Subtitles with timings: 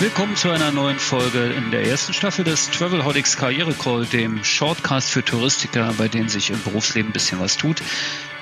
[0.00, 5.10] Willkommen zu einer neuen Folge in der ersten Staffel des Travelholics Karriere Call, dem Shortcast
[5.10, 7.82] für Touristiker, bei denen sich im Berufsleben ein bisschen was tut.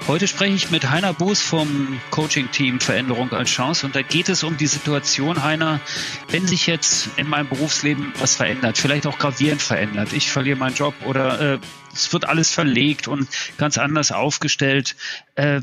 [0.06, 4.44] Heute spreche ich mit Heiner Boos vom Coaching-Team Veränderung als Chance und da geht es
[4.44, 5.80] um die Situation, Heiner,
[6.28, 10.74] wenn sich jetzt in meinem Berufsleben was verändert, vielleicht auch gravierend verändert, ich verliere meinen
[10.74, 11.58] Job oder äh,
[11.94, 14.94] es wird alles verlegt und ganz anders aufgestellt.
[15.36, 15.62] Äh,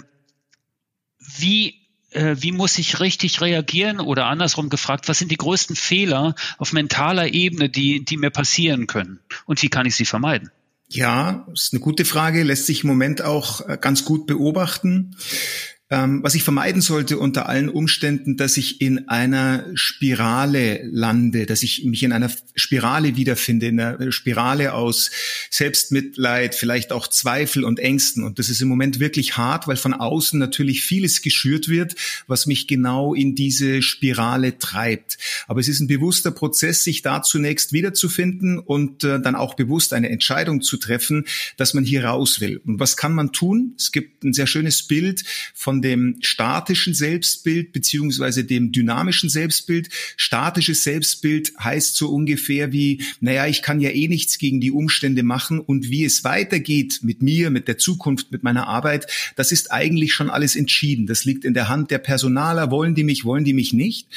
[1.20, 1.83] wie
[2.16, 6.73] äh, wie muss ich richtig reagieren oder andersrum gefragt, was sind die größten Fehler auf
[6.73, 10.52] mentaler Ebene, die, die mir passieren können und wie kann ich sie vermeiden?
[10.90, 15.16] Ja, ist eine gute Frage, lässt sich im Moment auch äh, ganz gut beobachten.
[15.94, 21.62] Ähm, was ich vermeiden sollte unter allen Umständen, dass ich in einer Spirale lande, dass
[21.62, 25.12] ich mich in einer Spirale wiederfinde, in einer Spirale aus
[25.52, 28.24] Selbstmitleid, vielleicht auch Zweifel und Ängsten.
[28.24, 31.94] Und das ist im Moment wirklich hart, weil von außen natürlich vieles geschürt wird,
[32.26, 35.20] was mich genau in diese Spirale treibt.
[35.46, 39.94] Aber es ist ein bewusster Prozess, sich da zunächst wiederzufinden und äh, dann auch bewusst
[39.94, 41.26] eine Entscheidung zu treffen,
[41.57, 42.60] dass man hier raus will.
[42.66, 43.76] Und was kann man tun?
[43.78, 49.89] Es gibt ein sehr schönes Bild von dem statischen Selbstbild beziehungsweise dem dynamischen Selbstbild.
[50.17, 55.23] Statisches Selbstbild heißt so ungefähr wie, naja, ich kann ja eh nichts gegen die Umstände
[55.23, 59.71] machen und wie es weitergeht mit mir, mit der Zukunft, mit meiner Arbeit, das ist
[59.71, 61.05] eigentlich schon alles entschieden.
[61.05, 62.71] Das liegt in der Hand der Personaler.
[62.71, 64.07] Wollen die mich, wollen die mich nicht?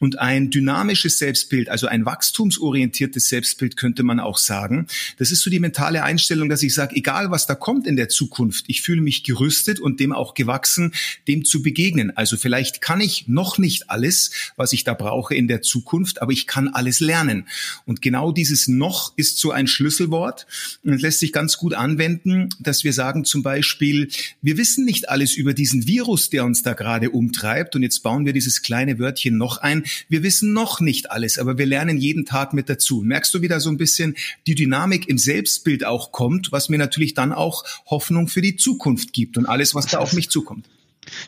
[0.00, 4.86] Und ein dynamisches Selbstbild, also ein wachstumsorientiertes Selbstbild könnte man auch sagen.
[5.18, 8.08] Das ist so die mentale Einstellung, dass ich sage, egal was da kommt in der
[8.08, 10.94] Zukunft, ich fühle mich gerüstet und dem auch gewachsen,
[11.26, 12.16] dem zu begegnen.
[12.16, 16.30] Also vielleicht kann ich noch nicht alles, was ich da brauche in der Zukunft, aber
[16.30, 17.48] ich kann alles lernen.
[17.84, 20.46] Und genau dieses noch ist so ein Schlüsselwort
[20.84, 24.10] und es lässt sich ganz gut anwenden, dass wir sagen zum Beispiel,
[24.42, 28.26] wir wissen nicht alles über diesen Virus, der uns da gerade umtreibt und jetzt bauen
[28.26, 32.24] wir dieses kleine Wörtchen noch ein wir wissen noch nicht alles, aber wir lernen jeden
[32.24, 33.02] Tag mit dazu.
[33.02, 34.16] Merkst du, wie da so ein bisschen
[34.46, 39.12] die Dynamik im Selbstbild auch kommt, was mir natürlich dann auch Hoffnung für die Zukunft
[39.12, 40.66] gibt und alles, was da auf mich zukommt.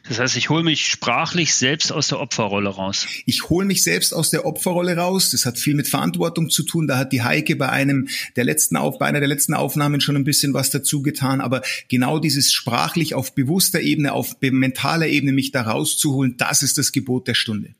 [0.08, 3.06] Das heißt, ich hole mich sprachlich selbst aus der Opferrolle raus.
[3.26, 5.30] Ich hole mich selbst aus der Opferrolle raus.
[5.30, 6.86] Das hat viel mit Verantwortung zu tun.
[6.86, 10.16] Da hat die Heike bei einem der letzten Auf, bei einer der letzten Aufnahmen schon
[10.16, 11.40] ein bisschen was dazu getan.
[11.40, 16.78] Aber genau dieses sprachlich auf bewusster Ebene, auf mentaler Ebene mich da rauszuholen, das ist
[16.78, 17.74] das Gebot der Stunde.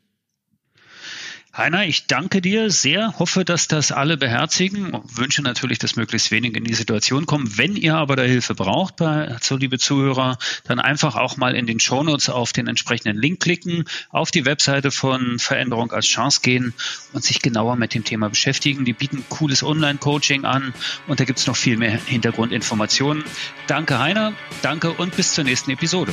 [1.56, 6.30] Heiner, ich danke dir sehr, hoffe, dass das alle beherzigen und wünsche natürlich, dass möglichst
[6.30, 7.58] wenige in die Situation kommen.
[7.58, 8.98] Wenn ihr aber da Hilfe braucht,
[9.40, 13.84] so liebe Zuhörer, dann einfach auch mal in den Shownotes auf den entsprechenden Link klicken,
[14.10, 16.72] auf die Webseite von Veränderung als Chance gehen
[17.12, 18.84] und sich genauer mit dem Thema beschäftigen.
[18.84, 20.72] Die bieten cooles Online-Coaching an
[21.08, 23.24] und da gibt es noch viel mehr Hintergrundinformationen.
[23.66, 26.12] Danke Heiner, danke und bis zur nächsten Episode.